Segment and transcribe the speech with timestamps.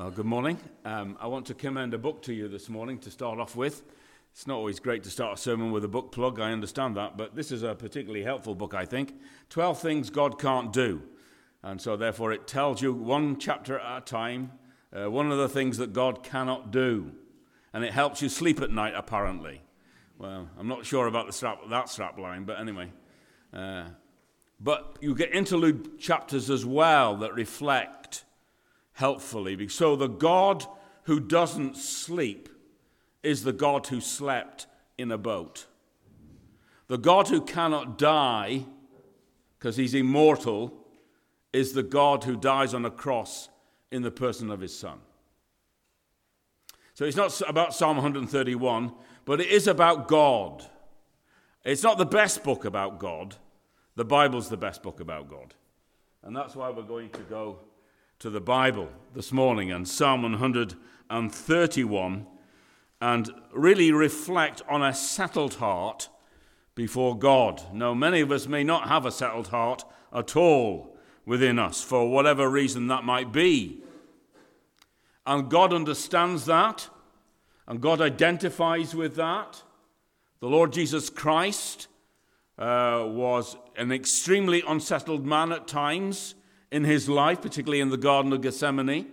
[0.00, 0.56] Well, good morning.
[0.86, 3.82] Um, I want to commend a book to you this morning to start off with.
[4.32, 7.18] It's not always great to start a sermon with a book plug, I understand that,
[7.18, 9.12] but this is a particularly helpful book, I think.
[9.50, 11.02] 12 Things God Can't Do.
[11.62, 14.52] And so, therefore, it tells you one chapter at a time,
[14.90, 17.12] uh, one of the things that God cannot do.
[17.74, 19.60] And it helps you sleep at night, apparently.
[20.16, 22.90] Well, I'm not sure about the strap, that strap line, but anyway.
[23.52, 23.88] Uh,
[24.58, 28.24] but you get interlude chapters as well that reflect
[28.92, 29.68] helpfully.
[29.68, 30.66] So the God
[31.04, 32.48] who doesn't sleep
[33.22, 34.66] is the God who slept
[34.96, 35.66] in a boat.
[36.88, 38.66] The God who cannot die,
[39.58, 40.74] because he's immortal,
[41.52, 43.48] is the God who dies on a cross
[43.90, 44.98] in the person of his Son.
[46.94, 48.92] So it's not about Psalm 131,
[49.24, 50.64] but it is about God.
[51.64, 53.36] It's not the best book about God.
[53.96, 55.54] The Bible's the best book about God.
[56.22, 57.58] And that's why we're going to go
[58.20, 62.26] to the Bible this morning and Psalm 131
[63.00, 66.10] and really reflect on a settled heart
[66.74, 67.62] before God.
[67.72, 72.10] Now, many of us may not have a settled heart at all within us, for
[72.10, 73.80] whatever reason that might be.
[75.24, 76.90] And God understands that,
[77.66, 79.62] and God identifies with that.
[80.40, 81.88] The Lord Jesus Christ
[82.58, 86.34] uh, was an extremely unsettled man at times
[86.70, 89.06] in his life, particularly in the Garden of Gethsemane.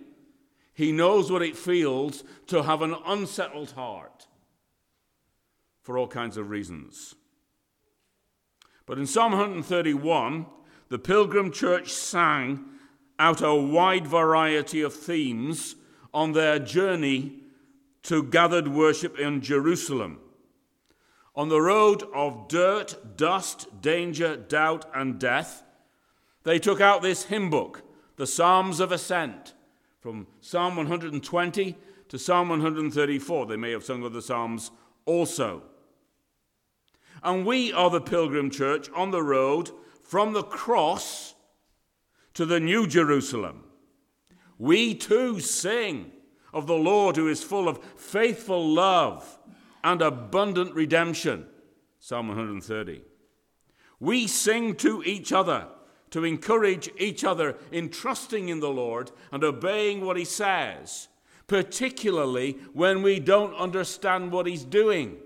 [0.74, 4.28] He knows what it feels to have an unsettled heart
[5.82, 7.14] for all kinds of reasons.
[8.86, 10.46] But in Psalm 131,
[10.88, 12.64] the Pilgrim Church sang
[13.18, 15.74] out a wide variety of themes
[16.14, 17.40] on their journey
[18.04, 20.20] to gathered worship in Jerusalem.
[21.34, 25.62] On the road of dirt, dust, danger, doubt, and death,
[26.48, 27.82] they took out this hymn book,
[28.16, 29.52] the Psalms of Ascent,
[30.00, 31.76] from Psalm 120
[32.08, 33.44] to Psalm 134.
[33.44, 34.70] They may have sung other Psalms
[35.04, 35.62] also.
[37.22, 39.70] And we are the pilgrim church on the road
[40.02, 41.34] from the cross
[42.32, 43.64] to the New Jerusalem.
[44.56, 46.12] We too sing
[46.54, 49.38] of the Lord who is full of faithful love
[49.84, 51.46] and abundant redemption.
[51.98, 53.02] Psalm 130.
[54.00, 55.66] We sing to each other
[56.10, 61.08] to encourage each other in trusting in the Lord and obeying what He says,
[61.46, 65.18] particularly when we don't understand what He's doing.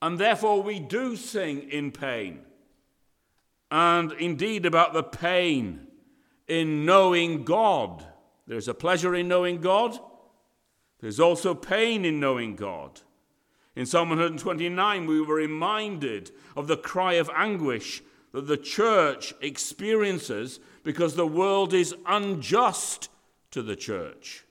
[0.00, 2.40] And therefore, we do sing in pain,
[3.70, 5.86] and indeed about the pain
[6.48, 8.04] in knowing God.
[8.48, 9.98] There's a pleasure in knowing God,
[11.00, 13.00] there's also pain in knowing God.
[13.74, 18.02] In Psalm 129, we were reminded of the cry of anguish
[18.32, 23.08] that the church experiences because the world is unjust
[23.50, 24.44] to the church.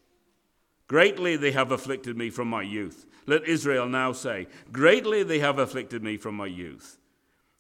[0.87, 3.05] Greatly they have afflicted me from my youth.
[3.27, 6.97] Let Israel now say, Greatly they have afflicted me from my youth,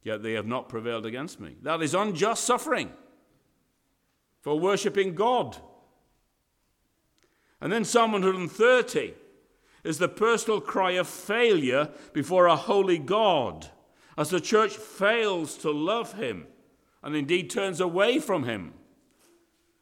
[0.03, 1.55] yet they have not prevailed against me.
[1.61, 2.91] That is unjust suffering
[4.41, 5.57] for worshipping God.
[7.61, 9.13] And then Psalm 130
[9.83, 13.69] is the personal cry of failure before a holy God
[14.17, 16.47] as the church fails to love him
[17.03, 18.73] and indeed turns away from him.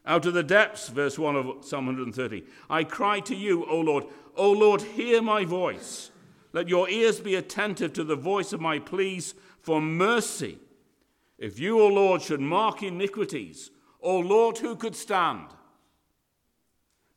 [0.06, 4.06] Out of the depths, verse 1 of Psalm 130, I cry to you, O Lord,
[4.36, 6.12] O Lord, hear my voice.
[6.54, 10.58] Let your ears be attentive to the voice of my pleas for mercy.
[11.38, 13.72] If you, O Lord, should mark iniquities,
[14.02, 15.48] O Lord, who could stand?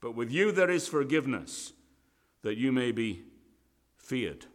[0.01, 1.73] But with you there is forgiveness
[2.43, 3.25] that you may be
[3.97, 4.47] feared.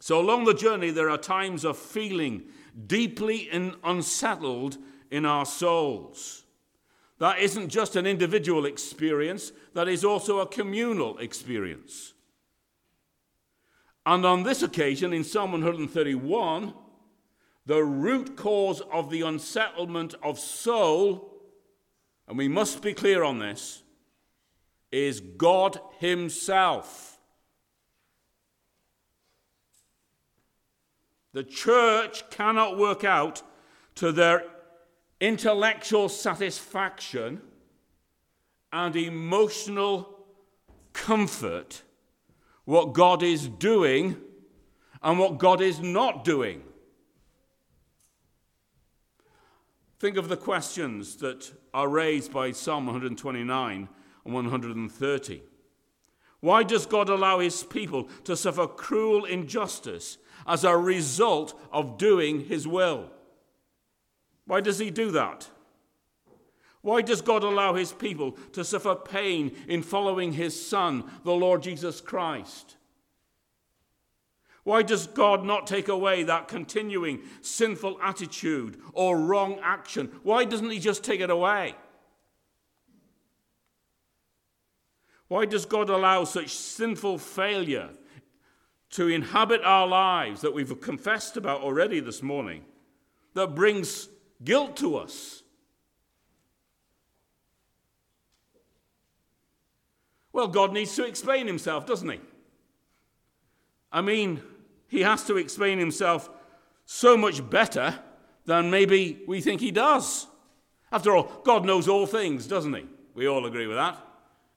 [0.00, 2.44] So, along the journey, there are times of feeling
[2.86, 3.48] deeply
[3.84, 4.78] unsettled
[5.10, 6.44] in our souls.
[7.18, 12.14] That isn't just an individual experience, that is also a communal experience.
[14.04, 16.74] And on this occasion, in Psalm 131,
[17.64, 21.32] the root cause of the unsettlement of soul,
[22.26, 23.84] and we must be clear on this,
[24.92, 27.18] is God Himself.
[31.32, 33.42] The church cannot work out
[33.96, 34.44] to their
[35.20, 37.40] intellectual satisfaction
[38.72, 40.26] and emotional
[40.92, 41.82] comfort
[42.64, 44.16] what God is doing
[45.02, 46.62] and what God is not doing.
[49.98, 53.88] Think of the questions that are raised by Psalm 129 and
[54.24, 55.42] 130.
[56.40, 62.46] Why does God allow his people to suffer cruel injustice as a result of doing
[62.46, 63.10] his will?
[64.46, 65.48] Why does he do that?
[66.80, 71.62] Why does God allow his people to suffer pain in following his Son, the Lord
[71.62, 72.76] Jesus Christ?
[74.64, 80.10] Why does God not take away that continuing sinful attitude or wrong action?
[80.22, 81.74] Why doesn't he just take it away?
[85.32, 87.88] Why does God allow such sinful failure
[88.90, 92.66] to inhabit our lives that we've confessed about already this morning
[93.32, 94.10] that brings
[94.44, 95.42] guilt to us?
[100.34, 102.20] Well, God needs to explain himself, doesn't he?
[103.90, 104.42] I mean,
[104.86, 106.28] he has to explain himself
[106.84, 107.98] so much better
[108.44, 110.26] than maybe we think he does.
[110.92, 112.84] After all, God knows all things, doesn't he?
[113.14, 114.11] We all agree with that.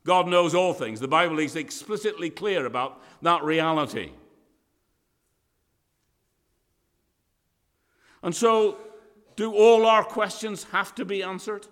[0.05, 0.99] God knows all things.
[0.99, 4.11] The Bible is explicitly clear about that reality.
[8.21, 8.77] And so,
[9.35, 11.67] do all our questions have to be answered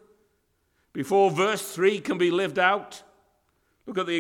[0.92, 3.04] before verse 3 can be lived out?
[3.86, 4.18] Look at the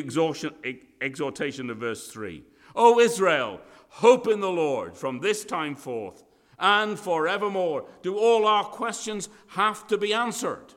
[1.01, 2.43] exhortation of verse 3.
[2.75, 6.23] O Israel, hope in the Lord from this time forth
[6.59, 7.85] and forevermore.
[8.03, 10.73] Do all our questions have to be answered?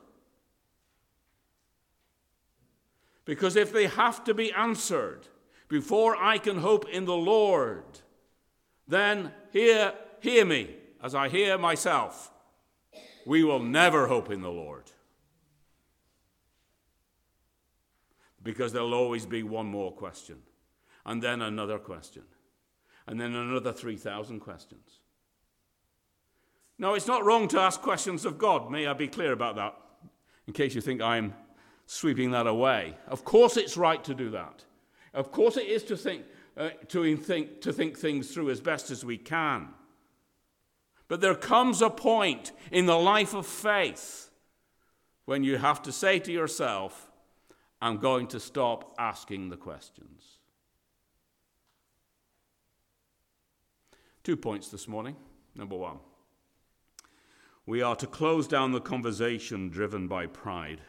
[3.27, 5.27] Because if they have to be answered
[5.67, 7.83] before I can hope in the Lord,
[8.87, 12.31] then hear, hear me as I hear myself.
[13.27, 14.89] We will never hope in the Lord.
[18.47, 20.37] because there'll always be one more question,
[21.05, 22.23] and then another question,
[23.05, 25.01] and then another 3,000 questions.
[26.79, 28.71] Now, it's not wrong to ask questions of God.
[28.71, 29.75] May I be clear about that,
[30.47, 31.33] in case you think I'm
[31.87, 32.95] sweeping that away.
[33.07, 34.65] Of course, it's right to do that.
[35.13, 36.25] Of course, it is to think,
[36.55, 39.69] uh, to, think, to think things through as best as we can.
[41.07, 44.29] But there comes a point in the life of faith
[45.25, 47.09] when you have to say to yourself,
[47.81, 50.39] I'm going to stop asking the questions.
[54.23, 55.15] Two points this morning.
[55.55, 55.99] Number one,
[57.65, 60.81] we are to close down the conversation driven by pride.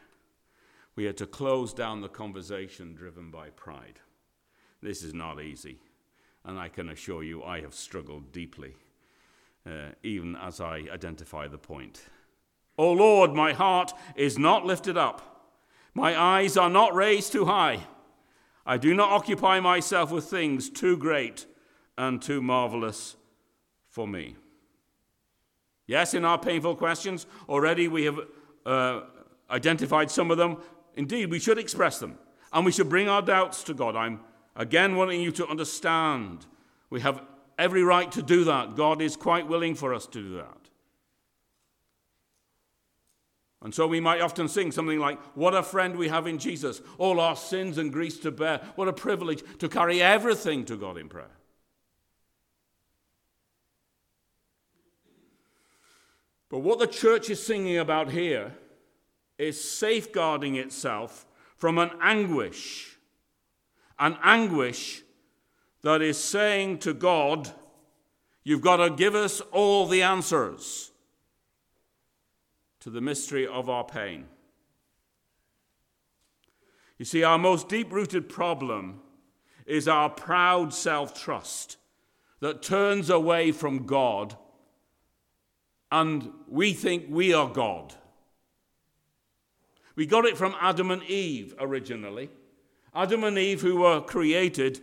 [0.98, 4.00] We are to close down the conversation driven by pride.
[4.82, 5.78] This is not easy,
[6.44, 8.74] and I can assure you I have struggled deeply,
[9.64, 12.02] uh, even as I identify the point.
[12.76, 15.52] O Lord, my heart is not lifted up.
[15.94, 17.86] My eyes are not raised too high.
[18.66, 21.46] I do not occupy myself with things too great
[21.96, 23.14] and too marvelous
[23.88, 24.34] for me.
[25.86, 28.18] Yes, in our painful questions, already we have
[28.66, 29.02] uh,
[29.48, 30.56] identified some of them.
[30.98, 32.18] Indeed, we should express them
[32.52, 33.94] and we should bring our doubts to God.
[33.94, 34.18] I'm
[34.56, 36.44] again wanting you to understand
[36.90, 37.22] we have
[37.56, 38.74] every right to do that.
[38.74, 40.58] God is quite willing for us to do that.
[43.62, 46.82] And so we might often sing something like, What a friend we have in Jesus,
[46.98, 48.60] all our sins and griefs to bear.
[48.74, 51.30] What a privilege to carry everything to God in prayer.
[56.48, 58.56] But what the church is singing about here
[59.38, 61.25] is safeguarding itself
[61.56, 62.99] from an anguish,
[63.99, 65.02] an anguish
[65.82, 67.50] that is saying to God,
[68.44, 70.90] You've got to give us all the answers
[72.81, 74.25] to the mystery of our pain.
[76.96, 79.01] You see, our most deep rooted problem
[79.67, 81.77] is our proud self trust
[82.41, 84.36] that turns away from God
[85.91, 87.94] and we think we are God.
[89.98, 92.31] We got it from Adam and Eve originally.
[92.94, 94.81] Adam and Eve, who were created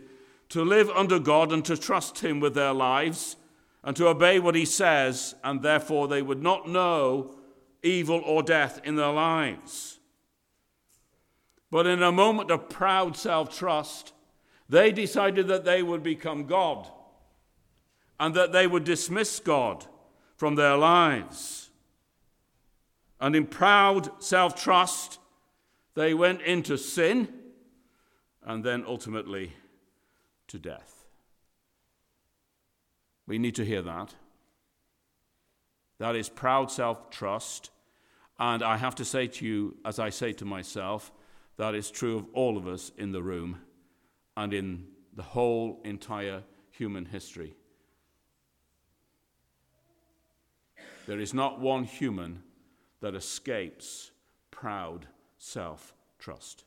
[0.50, 3.36] to live under God and to trust Him with their lives
[3.82, 7.34] and to obey what He says, and therefore they would not know
[7.82, 10.00] evil or death in their lives.
[11.70, 14.12] But in a moment of proud self trust,
[14.68, 16.90] they decided that they would become God
[18.20, 19.86] and that they would dismiss God
[20.36, 21.65] from their lives.
[23.20, 25.18] And in proud self trust,
[25.94, 27.28] they went into sin
[28.44, 29.52] and then ultimately
[30.48, 31.04] to death.
[33.26, 34.14] We need to hear that.
[35.98, 37.70] That is proud self trust
[38.38, 41.10] and I have to say to you, as I say to myself,
[41.56, 43.60] that is true of all of us in the room
[44.36, 47.54] and in the whole entire human history.
[51.06, 52.42] There is not one human
[53.00, 54.10] that escapes
[54.50, 55.06] proud
[55.38, 56.64] self trust.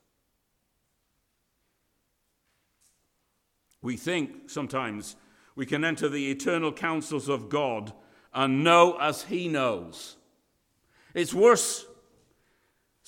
[3.82, 5.16] We think sometimes
[5.56, 7.94] we can enter the eternal counsels of God
[8.34, 10.18] and know as He knows.
[11.14, 11.86] It's worse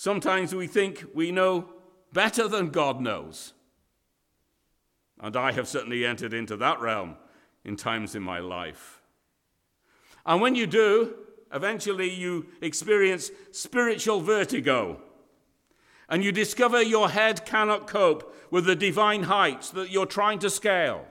[0.02, 1.70] Sometimes we think we know
[2.12, 3.54] better than God knows.
[5.20, 7.18] And I have certainly entered into that realm
[7.64, 9.00] in times in my life.
[10.26, 11.14] And when you do,
[11.54, 15.02] eventually you experience spiritual vertigo.
[16.10, 20.50] And you discover your head cannot cope with the divine heights that you're trying to
[20.50, 21.06] scale.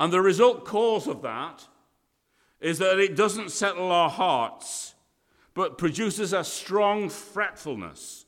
[0.00, 1.68] And the result cause of that
[2.58, 4.94] is that it doesn't settle our hearts,
[5.52, 8.24] but produces a strong fretfulness.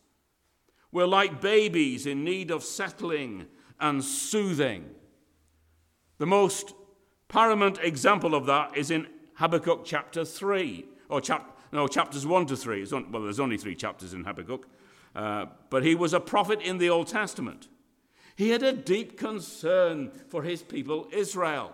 [0.90, 3.47] We're like babies in need of settling
[3.80, 4.90] and soothing.
[6.18, 6.75] The most
[7.32, 12.56] paramount example of that is in Habakkuk chapter 3, or chap- no, chapters 1 to
[12.56, 12.86] 3.
[12.92, 14.68] On, well, there's only three chapters in Habakkuk.
[15.16, 17.68] Uh, but he was a prophet in the Old Testament.
[18.36, 21.72] He had a deep concern for his people, Israel.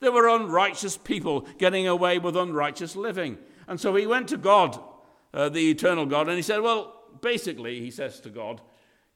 [0.00, 3.38] They were unrighteous people getting away with unrighteous living.
[3.66, 4.78] And so he went to God,
[5.32, 8.60] uh, the eternal God, and he said, Well, basically, he says to God,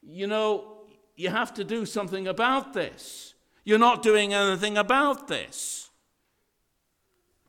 [0.01, 0.79] You know,
[1.15, 3.35] you have to do something about this.
[3.69, 5.91] You're not doing anything about this.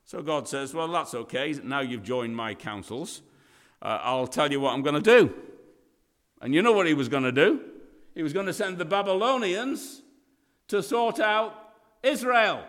[0.05, 1.59] So God says, Well, that's okay.
[1.65, 3.23] Now you've joined my counsels.
[3.81, 5.35] Uh, I'll tell you what I'm going to do.
[6.43, 7.63] And you know what he was going to do?
[8.15, 10.03] He was going to send the Babylonians
[10.69, 11.55] to sort out
[12.03, 12.65] Israel.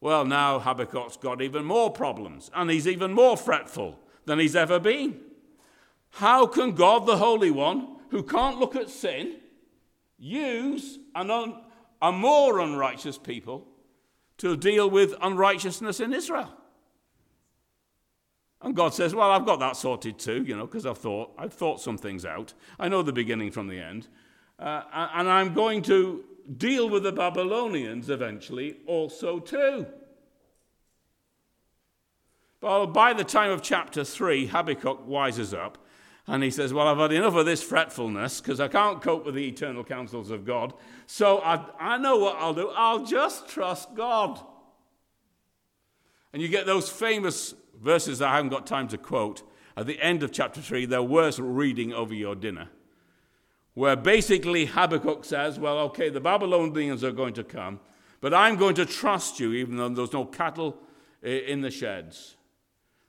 [0.00, 4.78] Well, now Habakkuk's got even more problems, and he's even more fretful than he's ever
[4.78, 5.18] been.
[6.10, 9.38] How can God, the Holy One, who can't look at sin,
[10.16, 11.63] use an un-
[12.00, 13.66] a more unrighteous people
[14.38, 16.52] to deal with unrighteousness in Israel?
[18.62, 21.52] And God says, Well, I've got that sorted too, you know, because I've thought, I've
[21.52, 22.54] thought some things out.
[22.78, 24.08] I know the beginning from the end.
[24.58, 26.24] Uh, and I'm going to
[26.56, 29.86] deal with the Babylonians eventually also too.
[32.60, 35.76] Well, by the time of chapter 3, Habakkuk wises up
[36.26, 39.34] and he says, Well, I've had enough of this fretfulness because I can't cope with
[39.34, 40.72] the eternal counsels of God.
[41.06, 42.70] So I, I know what I'll do.
[42.74, 44.40] I'll just trust God.
[46.32, 49.42] And you get those famous verses that I haven't got time to quote
[49.76, 52.68] at the end of chapter 3, they're worth reading over your dinner,
[53.74, 57.80] where basically Habakkuk says, Well, okay, the Babylonians are going to come,
[58.20, 60.78] but I'm going to trust you, even though there's no cattle
[61.22, 62.36] eh, in the sheds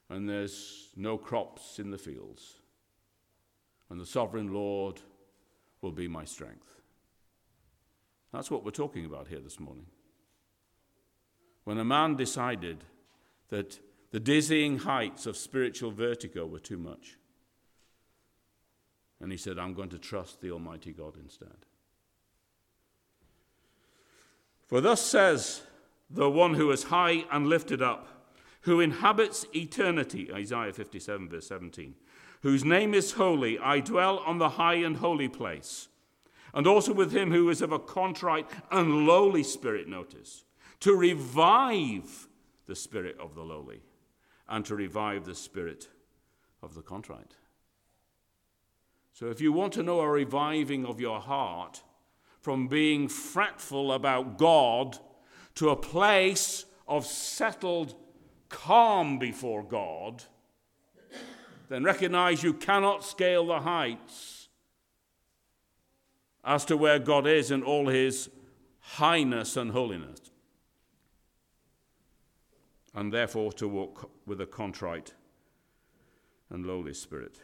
[0.10, 2.54] and there's no crops in the fields.
[3.89, 5.01] And the sovereign Lord
[5.82, 6.82] will be my strength.
[8.34, 9.86] That's what we're talking about here this morning.
[11.63, 12.84] When a man decided
[13.50, 13.80] that
[14.12, 17.18] the dizzying heights of spiritual vertigo were too much.
[19.20, 21.65] And he said, I'm going to trust the Almighty God instead.
[24.68, 25.63] For thus says
[26.10, 28.08] the one who is high and lifted up,
[28.62, 31.96] who inhabits eternity, Isaiah 57, verse 17,
[32.46, 35.88] whose name is holy, I dwell on the high and holy place,
[36.54, 40.46] and also with him who is of a contrite and lowly spirit, notice,
[40.82, 42.28] to revive
[42.68, 43.82] the spirit of the lowly
[44.48, 45.90] and to revive the spirit
[46.62, 47.34] of the contrite.
[49.12, 51.82] So, if you want to know a reviving of your heart
[52.42, 55.00] from being fretful about God
[55.56, 57.96] to a place of settled
[58.50, 60.24] calm before God,
[61.69, 64.50] then recognize you cannot scale the heights
[66.43, 68.29] as to where God is in all his
[68.79, 70.19] highness and holiness
[72.95, 75.13] and therefore to walk with a contrite
[76.50, 77.39] and lowly spirit.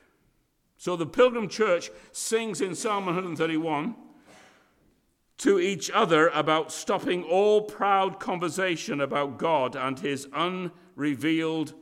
[0.77, 3.95] So the Pilgrim Church sings in Psalm 131
[5.39, 11.73] to each other about stopping all proud conversation about God and his unrevealed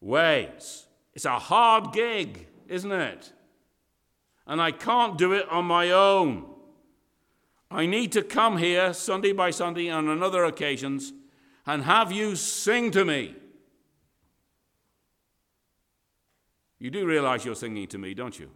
[0.00, 0.86] ways.
[1.14, 3.32] It's a hard gig, isn't it?
[4.46, 6.46] And I can't do it on my own.
[7.70, 11.12] I need to come here Sunday by Sunday and on other occasions
[11.66, 13.34] and have you sing to me.
[16.78, 18.50] You do realize you're singing to me, don't you?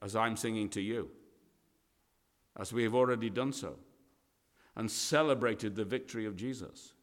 [0.00, 1.10] As I'm singing to you,
[2.58, 3.76] as we have already done so,
[4.74, 6.94] and celebrated the victory of Jesus.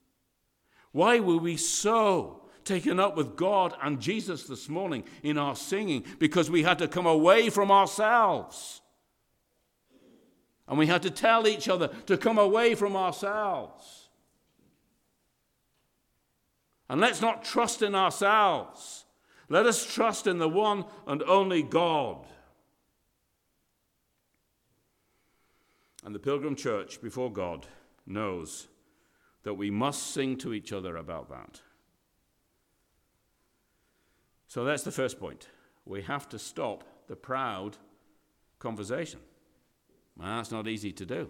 [0.92, 6.04] Why were we so taken up with God and Jesus this morning in our singing?
[6.20, 8.82] Because we had to come away from ourselves.
[10.68, 14.10] And we had to tell each other to come away from ourselves.
[16.90, 19.06] And let's not trust in ourselves.
[19.50, 22.26] Let us trust in the one and only God.
[26.06, 27.68] And the Pilgrim Church before God
[28.06, 28.68] knows
[29.44, 31.62] that we must sing to each other about that.
[34.50, 35.48] So that's the first point.
[35.86, 37.78] We have to stop the proud
[38.58, 39.20] conversation.
[40.18, 41.30] Well, that's not easy to do.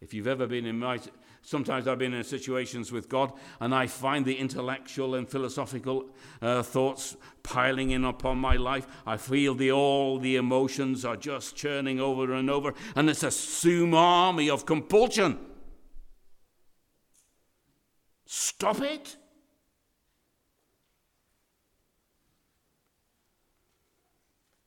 [0.00, 0.98] If you've ever been in my,
[1.40, 6.10] sometimes I've been in situations with God and I find the intellectual and philosophical
[6.42, 8.88] uh, thoughts piling in upon my life.
[9.06, 13.28] I feel the all the emotions are just churning over and over, and it's a
[13.28, 15.38] tsunami of compulsion.
[18.26, 19.16] Stop it.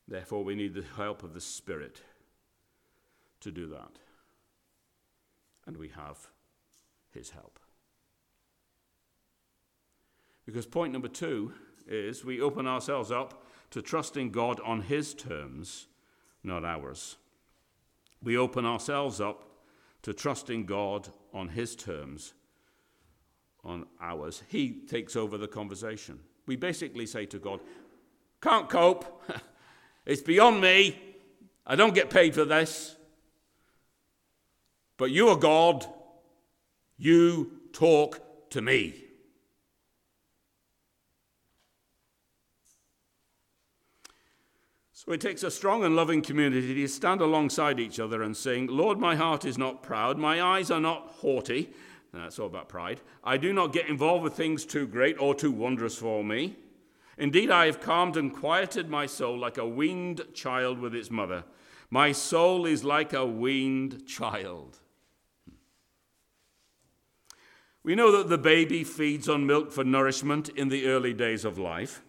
[0.08, 2.00] Therefore, we need the help of the Spirit
[3.40, 3.98] to do that.
[5.66, 6.28] And we have
[7.12, 7.58] His help.
[10.46, 11.52] Because point number two
[11.86, 15.88] is we open ourselves up to trusting God on His terms,
[16.42, 17.16] not ours.
[18.22, 19.44] We open ourselves up
[20.02, 22.32] to trusting God on His terms,
[23.62, 24.42] on ours.
[24.48, 26.20] He takes over the conversation.
[26.46, 27.60] We basically say to God,
[28.40, 29.22] Can't cope.
[30.08, 30.98] It's beyond me.
[31.66, 32.96] I don't get paid for this.
[34.96, 35.86] But you are God.
[36.96, 39.04] You talk to me.
[44.94, 48.66] So it takes a strong and loving community to stand alongside each other and sing,
[48.66, 51.70] Lord, my heart is not proud, my eyes are not haughty.
[52.14, 53.02] That's all about pride.
[53.22, 56.56] I do not get involved with things too great or too wondrous for me.
[57.18, 61.44] Indeed, I have calmed and quieted my soul like a weaned child with its mother.
[61.90, 64.78] My soul is like a weaned child.
[67.82, 71.58] We know that the baby feeds on milk for nourishment in the early days of
[71.58, 72.02] life.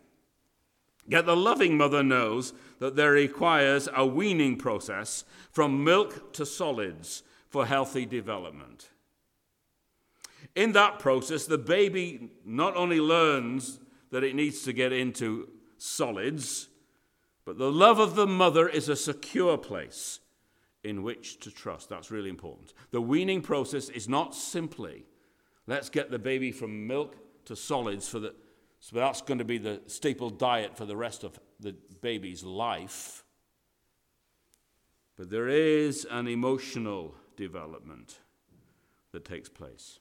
[1.07, 7.23] Yet the loving mother knows that there requires a weaning process from milk to solids
[7.47, 8.89] for healthy development.
[10.55, 13.79] In that process, the baby not only learns
[14.11, 16.69] that it needs to get into solids,
[17.45, 20.19] but the love of the mother is a secure place
[20.83, 21.89] in which to trust.
[21.89, 22.73] That's really important.
[22.91, 25.05] The weaning process is not simply
[25.67, 28.33] let's get the baby from milk to solids for the
[28.79, 33.25] so that's going to be the staple diet for the rest of the baby's life.
[35.17, 38.19] But there is an emotional development
[39.11, 39.99] that takes place.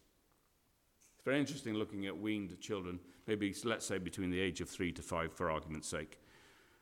[1.29, 5.03] Very interesting looking at weaned children maybe let's say between the age of three to
[5.03, 6.19] five for argument's sake.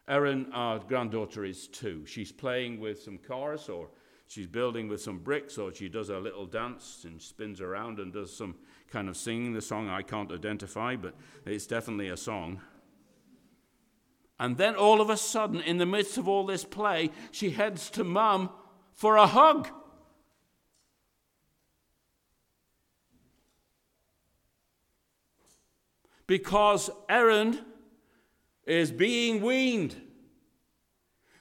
[0.06, 2.06] Erin, our granddaughter, is two.
[2.06, 3.88] She's playing with some cars, or
[4.28, 8.12] she's building with some bricks, or she does a little dance and spins around and
[8.12, 8.54] does some
[8.88, 9.52] kind of singing.
[9.52, 12.60] The song I can't identify, but it's definitely a song.
[14.38, 17.90] And then all of a sudden, in the midst of all this play, she heads
[17.90, 18.50] to mum
[18.92, 19.70] for a hug.
[26.26, 27.58] Because Erin
[28.66, 29.96] is being weaned.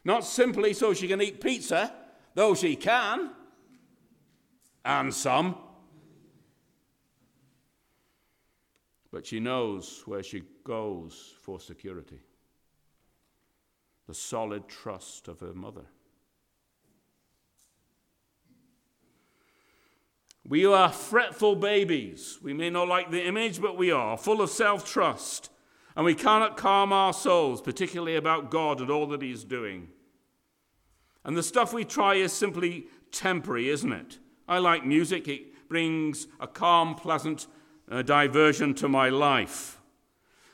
[0.04, 1.92] Not simply so she can eat pizza,
[2.36, 3.32] though she can,
[4.84, 5.56] and some.
[9.12, 12.20] But she knows where she goes for security
[14.08, 15.86] the solid trust of her mother.
[20.48, 22.38] We are fretful babies.
[22.42, 25.50] We may not like the image, but we are full of self trust.
[25.96, 29.90] And we cannot calm our souls, particularly about God and all that He's doing.
[31.24, 34.20] And the stuff we try is simply temporary, isn't it?
[34.48, 37.48] I like music, it brings a calm, pleasant
[37.90, 39.80] uh, diversion to my life.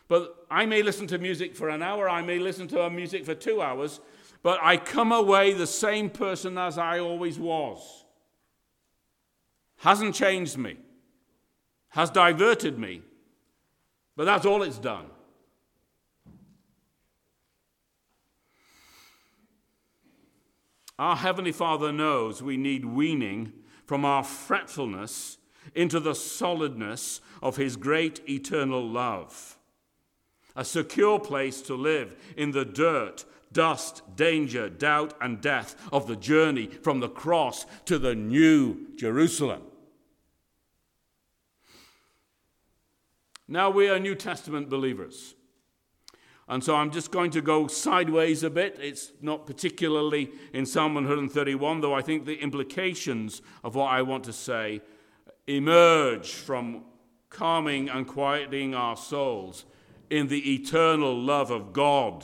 [0.08, 3.36] But I may listen to music for an hour, I may listen to music for
[3.36, 4.00] two hours,
[4.44, 8.06] but I come away the same person as I always was
[9.82, 10.78] hasn't changed me,
[11.90, 13.02] has diverted me,
[14.16, 15.08] but that's all it's done.
[21.00, 23.54] Our Heavenly Father knows we need weaning
[23.88, 25.40] from our fretfulness
[25.74, 29.58] into the solidness of His great eternal love.
[30.56, 36.16] A secure place to live in the dirt dust, danger, doubt, and death of the
[36.16, 39.64] journey from the cross to the new Jerusalem.
[43.52, 45.36] Now we are New Testament believers.
[46.48, 48.78] And so I'm just going to go sideways a bit.
[48.80, 54.24] It's not particularly in Psalm 131, though I think the implications of what I want
[54.24, 54.82] to say
[55.48, 56.86] emerge from
[57.30, 59.66] calming and quieting our souls
[60.10, 62.24] in the eternal love of God.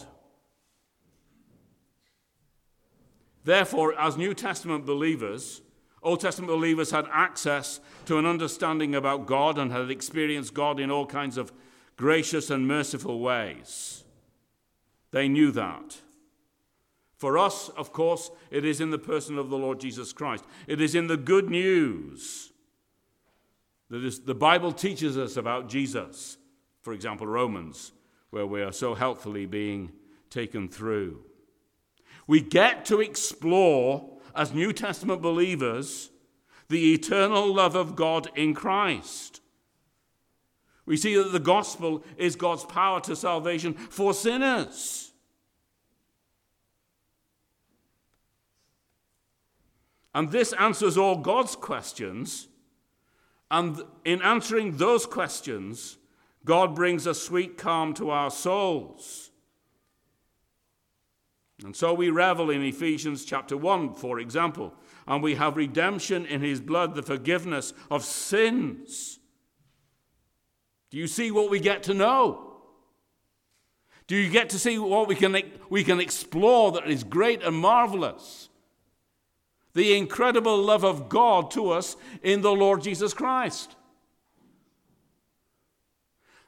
[3.43, 5.59] Therefore, as New Testament believers,
[6.03, 10.91] Old Testament believers had access to an understanding about God and had experienced God in
[10.91, 11.51] all kinds of
[11.95, 14.03] gracious and merciful ways.
[15.11, 15.97] They knew that.
[17.17, 20.45] For us, of course, it is in the person of the Lord Jesus Christ.
[20.67, 22.51] It is in the good news
[23.89, 26.37] the Bible teaches us about Jesus.
[26.81, 27.93] For example, Romans,
[28.31, 29.91] where we are so helpfully being
[30.29, 31.23] taken through.
[32.27, 36.11] We get to explore, as New Testament believers,
[36.69, 39.41] the eternal love of God in Christ.
[40.85, 45.11] We see that the gospel is God's power to salvation for sinners.
[50.15, 52.47] And this answers all God's questions.
[53.51, 55.97] And in answering those questions,
[56.43, 59.31] God brings a sweet calm to our souls.
[61.63, 64.73] And so we revel in Ephesians chapter 1, for example,
[65.07, 69.19] and we have redemption in his blood, the forgiveness of sins.
[70.91, 72.43] Do you see what we get to know?
[74.05, 75.35] Do you get to see what we can,
[75.69, 78.49] we can explore that is great and marvelous?
[79.73, 83.75] The incredible love of God to us in the Lord Jesus Christ.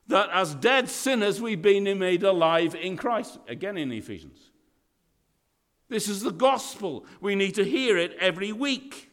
[0.08, 3.40] That as dead sinners, we've been made alive in Christ.
[3.48, 4.52] Again in Ephesians.
[5.90, 7.06] This is the gospel.
[7.20, 9.10] We need to hear it every week.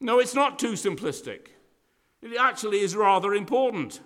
[0.00, 1.48] No, it's not too simplistic.
[2.22, 4.00] It actually is rather important.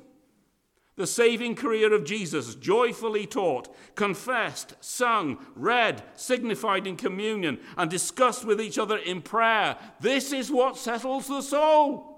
[0.97, 8.45] The saving career of Jesus, joyfully taught, confessed, sung, read, signified in communion, and discussed
[8.45, 9.77] with each other in prayer.
[10.01, 12.14] This is what settles the soul.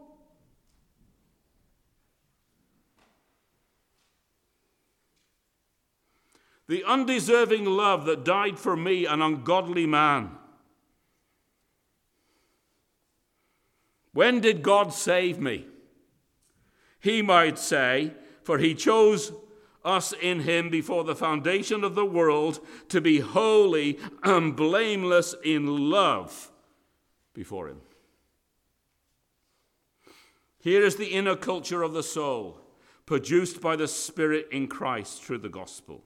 [6.68, 10.30] The undeserving love that died for me, an ungodly man.
[14.12, 15.66] When did God save me?
[17.00, 19.32] He might say, for he chose
[19.84, 25.90] us in him before the foundation of the world to be holy and blameless in
[25.90, 26.50] love
[27.34, 27.80] before him.
[30.58, 32.60] Here is the inner culture of the soul,
[33.04, 36.02] produced by the Spirit in Christ through the gospel.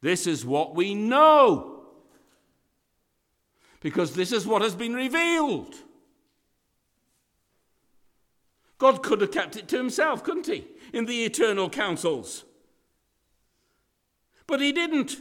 [0.00, 1.84] This is what we know.
[3.80, 5.74] Because this is what has been revealed.
[8.78, 10.66] God could have kept it to himself, couldn't he?
[10.92, 12.44] In the eternal counsels.
[14.46, 15.16] But he didn't.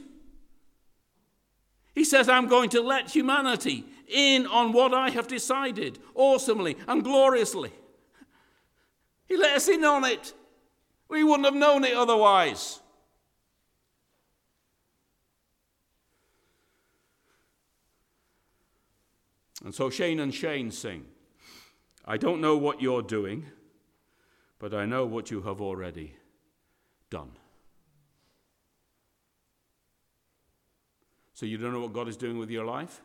[1.94, 7.04] He says, I'm going to let humanity in on what I have decided, awesomely and
[7.04, 7.72] gloriously.
[9.28, 10.34] He let us in on it.
[11.08, 12.82] We wouldn't have known it otherwise.
[19.66, 21.06] And so Shane and Shane sing
[22.06, 23.48] I don't know what you're doing,
[24.60, 26.16] but I know what you have already
[27.10, 27.32] done.
[31.34, 33.02] So you don't know what God is doing with your life?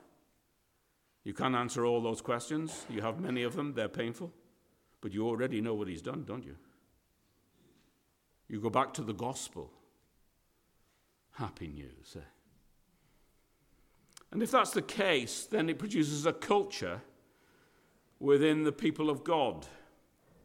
[1.25, 2.85] You can't answer all those questions.
[2.91, 4.31] You have many of them, they're painful.
[5.01, 6.57] But you already know what He's done, don't you?
[8.49, 9.71] You go back to the gospel.
[11.33, 12.17] Happy news.
[12.17, 12.40] Eh?
[14.33, 17.03] And if that's the case, then it produces a culture
[18.19, 19.67] within the people of God.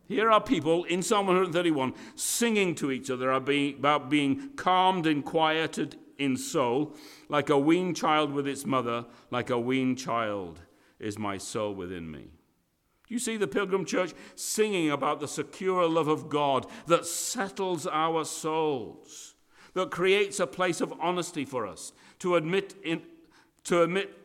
[0.07, 5.97] Here are people in Psalm 131 singing to each other about being calmed and quieted
[6.17, 6.95] in soul,
[7.27, 10.61] like a weaned child with its mother, like a weaned child
[10.99, 12.29] is my soul within me.
[13.07, 18.25] You see the Pilgrim Church singing about the secure love of God that settles our
[18.25, 19.35] souls,
[19.73, 23.01] that creates a place of honesty for us to admit in,
[23.65, 24.17] to admit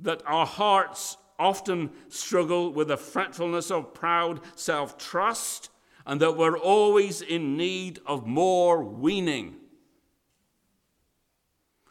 [0.00, 5.70] that our hearts often struggle with the fretfulness of proud self trust
[6.06, 9.56] and that we're always in need of more weaning.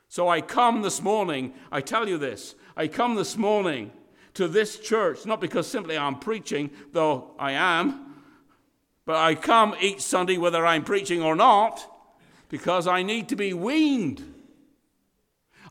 [0.08, 3.92] So I come this morning, I tell you this, I come this morning
[4.34, 8.16] to this church, not because simply I'm preaching, though I am,
[9.06, 11.86] but I come each Sunday whether I'm preaching or not,
[12.50, 14.39] because I need to be weaned.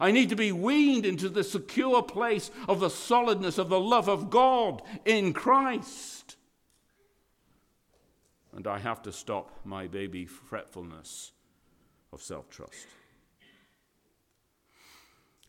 [0.01, 4.09] I need to be weaned into the secure place of the solidness of the love
[4.09, 6.37] of God in Christ.
[8.55, 11.33] And I have to stop my baby fretfulness
[12.13, 12.87] of self trust.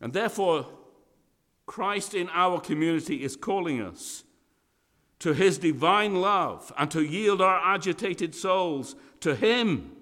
[0.00, 0.66] And therefore,
[1.66, 4.24] Christ in our community is calling us
[5.20, 9.92] to his divine love and to yield our agitated souls to him.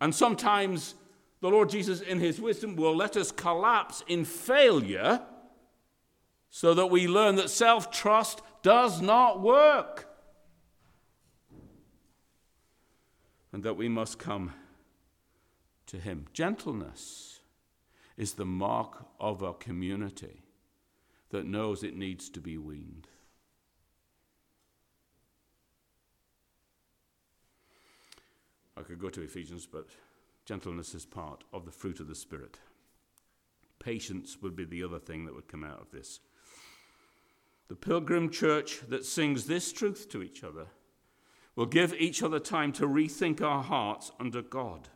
[0.00, 0.94] And sometimes
[1.42, 5.20] the Lord Jesus, in his wisdom, will let us collapse in failure
[6.48, 10.08] so that we learn that self trust does not work.
[13.52, 14.52] and that we must come
[15.86, 16.26] to Him.
[16.32, 17.40] Gentleness
[18.16, 20.42] is the mark of a community
[21.30, 23.08] that knows it needs to be weaned.
[28.76, 29.86] I could go to Ephesians, but
[30.44, 32.58] gentleness is part of the fruit of the Spirit.
[33.78, 36.20] Patience would be the other thing that would come out of this.
[37.68, 40.66] The pilgrim church that sings this truth to each other
[41.56, 44.88] will give each other time to rethink our hearts under God.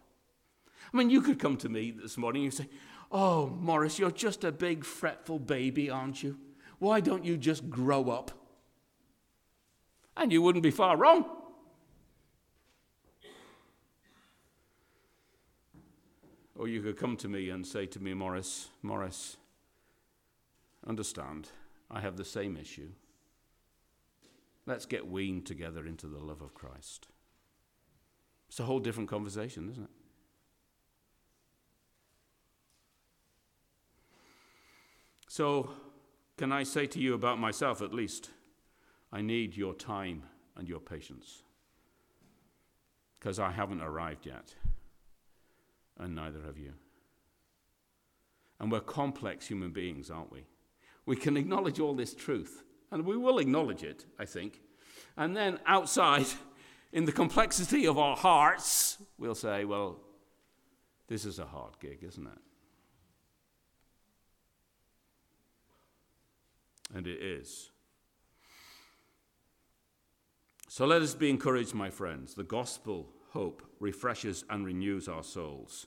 [0.93, 2.69] I mean, you could come to me this morning and say,
[3.11, 6.39] Oh, Maurice, you're just a big fretful baby, aren't you?
[6.79, 8.31] Why don't you just grow up?
[10.17, 11.25] And you wouldn't be far wrong.
[16.59, 19.37] Or you could come to me and say to me, Maurice, Maurice,
[20.87, 21.51] understand,
[21.91, 22.89] I have the same issue.
[24.65, 27.09] Let's get weaned together into the love of Christ.
[28.49, 29.91] It's a whole different conversation, isn't it?
[35.29, 35.71] So,
[36.39, 38.31] can I say to you about myself at least?
[39.13, 40.23] I need your time
[40.57, 41.43] and your patience.
[43.19, 44.55] Because I haven't arrived yet,
[45.99, 46.73] and neither have you.
[48.59, 50.47] And we're complex human beings, aren't we?
[51.05, 54.61] We can acknowledge all this truth, and we will acknowledge it, I think.
[55.17, 56.27] And then outside,
[56.93, 60.01] in the complexity of our hearts, we'll say, well,
[61.09, 62.39] this is a hard gig, isn't it?
[66.95, 67.71] And it is.
[70.69, 72.35] So let us be encouraged, my friends.
[72.35, 75.87] The gospel hope refreshes and renews our souls.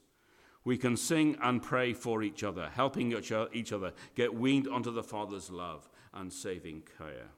[0.64, 5.02] We can sing and pray for each other, helping each other get weaned onto the
[5.02, 7.30] Father's love and saving care.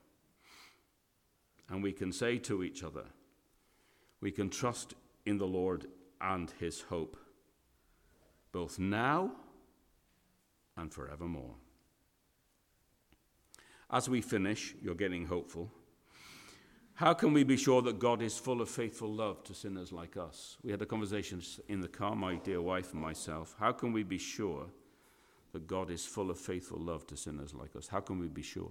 [1.70, 3.06] And we can say to each other,
[4.20, 4.96] we can trust
[5.26, 5.86] in the Lord
[6.20, 7.16] and his hope,
[8.52, 9.32] both now
[10.76, 11.56] and forevermore.
[13.90, 15.72] As we finish, you're getting hopeful.
[17.02, 20.18] How can we be sure that God is full of faithful love to sinners like
[20.18, 20.58] us?
[20.62, 23.56] We had a conversation in the car, my dear wife and myself.
[23.60, 24.68] How can we be sure
[25.52, 27.88] that God is full of faithful love to sinners like us?
[27.88, 28.70] How can we be sure?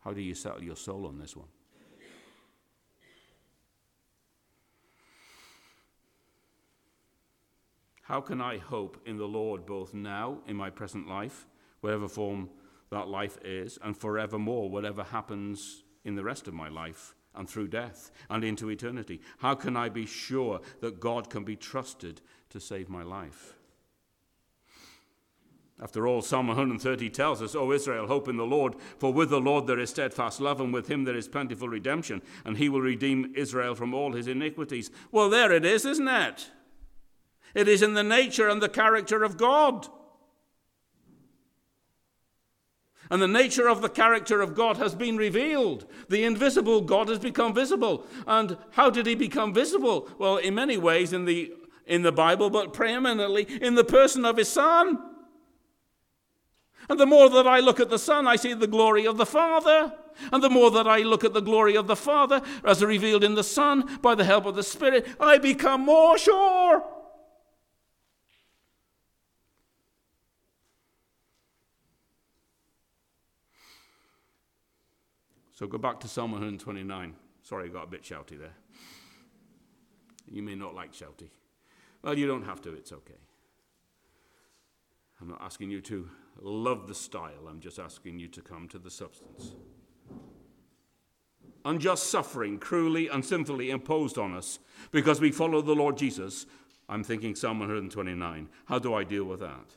[0.00, 1.48] How do you settle your soul on this one?
[8.00, 11.46] How can I hope in the Lord both now, in my present life,
[11.82, 12.48] whatever form
[12.90, 17.68] that life is, and forevermore, whatever happens in the rest of my life and through
[17.68, 19.20] death and into eternity?
[19.38, 22.20] How can I be sure that God can be trusted
[22.50, 23.54] to save my life?
[25.80, 29.40] After all, Psalm 130 tells us, O Israel, hope in the Lord, for with the
[29.40, 32.80] Lord there is steadfast love, and with him there is plentiful redemption, and he will
[32.80, 34.90] redeem Israel from all his iniquities.
[35.12, 36.50] Well, there it is, isn't it?
[37.54, 39.86] It is in the nature and the character of God.
[43.10, 45.86] And the nature of the character of God has been revealed.
[46.08, 48.06] The invisible God has become visible.
[48.26, 50.08] And how did he become visible?
[50.18, 51.52] Well, in many ways in the,
[51.86, 54.98] in the Bible, but preeminently in the person of his Son.
[56.90, 59.26] And the more that I look at the Son, I see the glory of the
[59.26, 59.94] Father.
[60.32, 63.34] And the more that I look at the glory of the Father, as revealed in
[63.34, 66.84] the Son, by the help of the Spirit, I become more sure.
[75.58, 77.14] So go back to Psalm 129.
[77.42, 78.54] Sorry, I got a bit shouty there.
[80.30, 81.30] You may not like shouty.
[82.00, 83.18] Well, you don't have to, it's okay.
[85.20, 86.08] I'm not asking you to
[86.40, 89.56] love the style, I'm just asking you to come to the substance.
[91.64, 94.60] Unjust suffering, cruelly and sinfully imposed on us
[94.92, 96.46] because we follow the Lord Jesus.
[96.88, 98.48] I'm thinking Psalm 129.
[98.66, 99.74] How do I deal with that?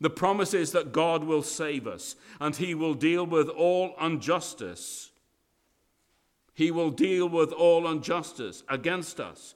[0.00, 5.10] The promise is that God will save us and he will deal with all injustice.
[6.54, 9.54] He will deal with all injustice against us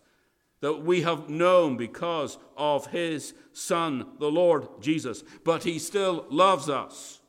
[0.61, 5.25] that we have known because of his Son, the Lord Jesus.
[5.45, 7.21] But he still loves us.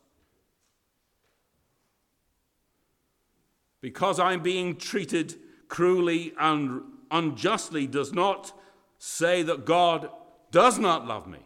[3.79, 5.35] Because I'm being treated
[5.69, 8.51] cruelly and unjustly does not
[8.99, 10.09] say that God
[10.51, 11.39] does not love me.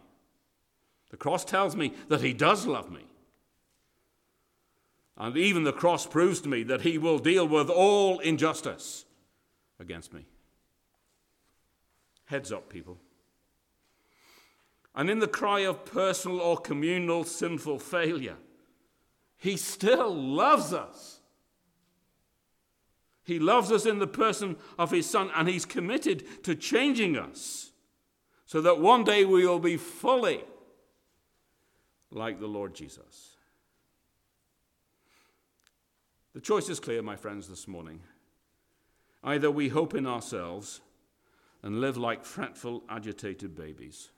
[1.15, 3.05] The cross tells me that He does love me.
[5.15, 9.05] And even the cross proves to me that He will deal with all injustice
[9.79, 10.25] against me.
[12.25, 12.97] Heads up, people.
[14.93, 18.35] And in the cry of personal or communal sinful failure,
[19.37, 21.21] He still loves us.
[23.23, 27.71] He loves us in the person of His Son, and He's committed to changing us
[28.45, 30.43] so that one day we will be fully
[32.15, 33.35] like the Lord Jesus.
[36.33, 37.99] The choice is clear, my friends, this morning.
[39.23, 40.81] Either we hope in ourselves
[41.61, 44.09] and live like fretful, agitated babies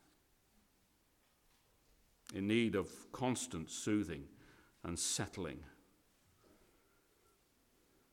[2.34, 4.26] in need of constant soothing
[4.84, 5.60] and settling.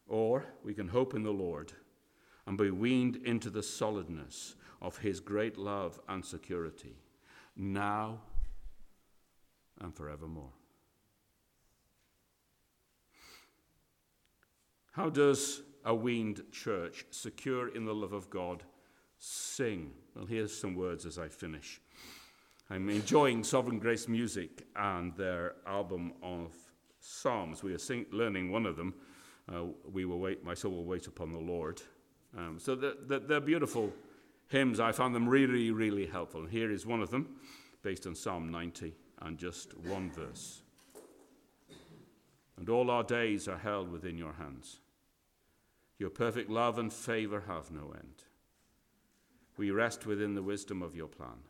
[0.06, 1.72] Or we can hope in the Lord
[2.46, 6.96] and be weaned into the solidness of His great love and security,
[7.56, 8.20] now
[9.84, 10.50] and forevermore.
[14.92, 18.62] How does a weaned church, secure in the love of God,
[19.18, 19.92] sing.
[20.14, 21.80] Well, here's some words as I finish.
[22.70, 26.54] I'm enjoying Sovereign Grace Music and their album of
[27.00, 27.62] Psalms.
[27.62, 28.94] We are sing- learning one of them.
[29.52, 31.82] Uh, we will wait, my soul will wait upon the Lord.
[32.36, 33.92] Um, so they're, they're, beautiful
[34.48, 34.80] hymns.
[34.80, 36.40] I found them really, really helpful.
[36.40, 37.36] And here is one of them,
[37.82, 40.60] based on Psalm 90, and just one verse.
[42.56, 44.78] And all our days are held within your hands.
[45.98, 48.24] Your perfect love and favor have no end.
[49.56, 51.42] We rest within the wisdom of your plan.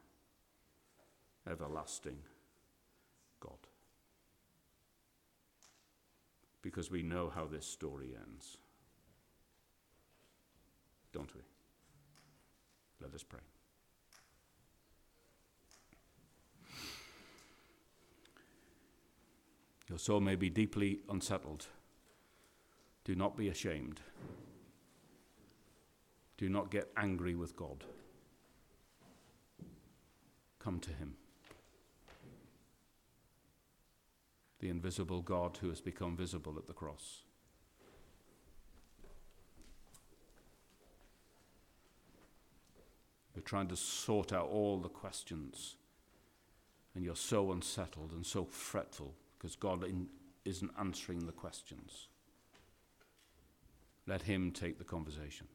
[1.50, 2.18] Everlasting
[3.40, 3.58] God.
[6.62, 8.58] Because we know how this story ends.
[11.12, 11.42] Don't we?
[13.02, 13.40] Let us pray.
[19.94, 21.68] Your soul may be deeply unsettled.
[23.04, 24.00] Do not be ashamed.
[26.36, 27.84] Do not get angry with God.
[30.58, 31.14] Come to Him.
[34.58, 37.22] The invisible God who has become visible at the cross.
[43.32, 45.76] You're trying to sort out all the questions,
[46.96, 50.06] and you're so unsettled and so fretful because God in,
[50.46, 52.08] isn't answering the questions.
[54.06, 55.46] Let Him take the conversation.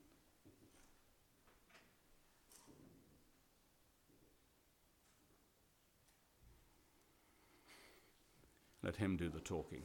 [8.83, 9.81] Let Him do the talking.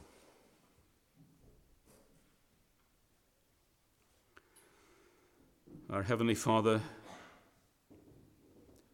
[5.89, 6.79] Our Heavenly Father,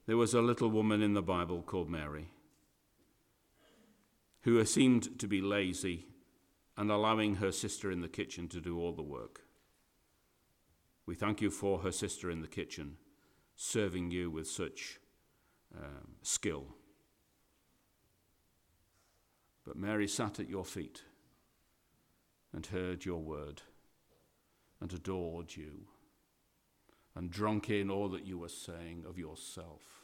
[0.07, 2.30] there was a little woman in the Bible called Mary
[4.41, 6.07] who seemed to be lazy
[6.77, 9.41] and allowing her sister in the kitchen to do all the work.
[11.05, 12.97] We thank you for her sister in the kitchen
[13.55, 14.99] serving you with such
[15.77, 16.65] um, skill.
[19.65, 21.03] But Mary sat at your feet
[22.53, 23.61] and heard your word
[24.79, 25.87] and adored you
[27.15, 30.00] and drunk in all that you were saying of yourself.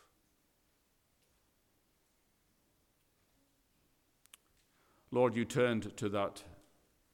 [5.12, 6.44] Lord, you turned to that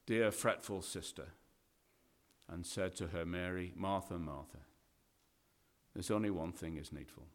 [0.06, 1.27] dear fretful sister
[2.49, 4.60] and said to her, Mary, Martha, Martha,
[5.93, 7.27] there's only one thing is needful.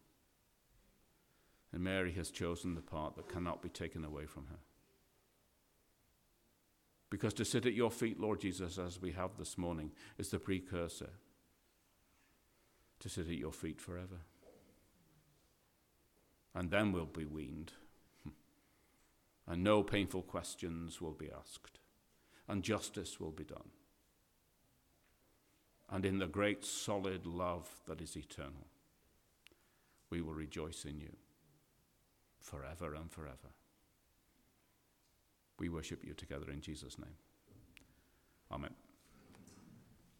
[1.73, 4.59] And Mary has chosen the part that cannot be taken away from her.
[7.11, 10.38] Because to sit at your feet, Lord Jesus, as we have this morning, is the
[10.38, 11.11] precursor
[13.01, 14.21] to sit at your feet forever.
[16.55, 17.73] And then we'll be weaned.
[19.49, 21.81] And no painful questions will be asked.
[22.47, 23.71] And justice will be done.
[25.91, 28.67] And in the great solid love that is eternal,
[30.11, 31.17] we will rejoice in you
[32.41, 33.55] forever and forever.
[35.59, 37.17] We worship you together in Jesus' name.